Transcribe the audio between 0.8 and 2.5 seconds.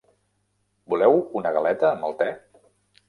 Voleu una galeta amb el te?